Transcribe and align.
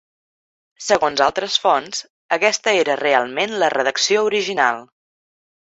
Segons 0.85 1.21
altres 1.25 1.57
fonts, 1.65 2.01
aquesta 2.39 2.75
era 2.85 2.97
realment 3.03 3.55
la 3.65 3.73
redacció 3.77 4.27
original. 4.33 4.85